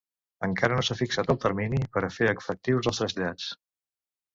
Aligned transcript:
Encara 0.47 0.77
no 0.79 0.85
s’ha 0.87 0.97
fixat 1.01 1.29
el 1.35 1.39
termini 1.45 1.85
per 1.99 2.05
a 2.09 2.13
fer 2.19 2.33
efectius 2.35 2.95
els 2.95 3.05
trasllats. 3.05 3.51